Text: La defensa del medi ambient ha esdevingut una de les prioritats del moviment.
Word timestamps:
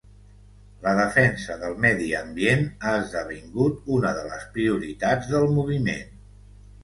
La 0.83 0.91
defensa 0.99 1.57
del 1.63 1.75
medi 1.83 2.07
ambient 2.21 2.63
ha 2.87 2.93
esdevingut 3.01 3.93
una 3.97 4.13
de 4.21 4.25
les 4.31 4.47
prioritats 4.57 5.29
del 5.35 5.47
moviment. 5.59 6.19